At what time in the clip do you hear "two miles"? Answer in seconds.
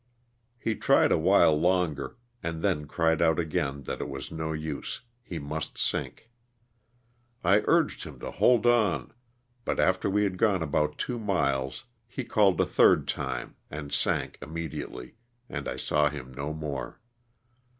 10.97-11.85